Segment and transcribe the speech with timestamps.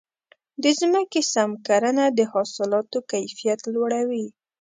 [0.63, 4.25] د ځمکې سم کرنه د حاصلاتو کیفیت لوړوي.